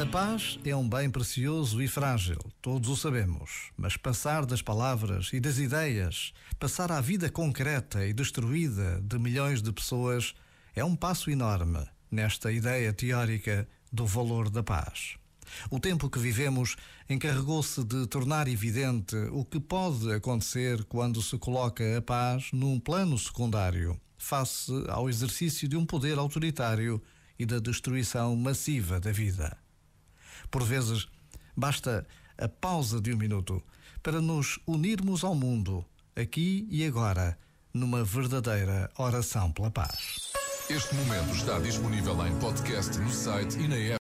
[0.00, 5.30] A paz é um bem precioso e frágil, todos o sabemos, mas passar das palavras
[5.32, 10.36] e das ideias, passar à vida concreta e destruída de milhões de pessoas,
[10.72, 15.16] é um passo enorme nesta ideia teórica do valor da paz.
[15.68, 16.76] O tempo que vivemos
[17.10, 23.18] encarregou-se de tornar evidente o que pode acontecer quando se coloca a paz num plano
[23.18, 27.02] secundário, face ao exercício de um poder autoritário
[27.36, 29.58] e da destruição massiva da vida.
[30.50, 31.08] Por vezes,
[31.56, 33.62] basta a pausa de um minuto
[34.02, 35.84] para nos unirmos ao mundo,
[36.16, 37.38] aqui e agora,
[37.74, 40.32] numa verdadeira oração pela paz.
[40.70, 43.96] Este momento está disponível em podcast no site e na app.